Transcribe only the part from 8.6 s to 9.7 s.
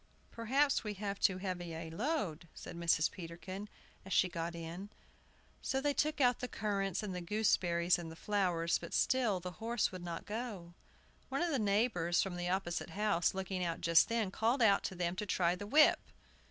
but still the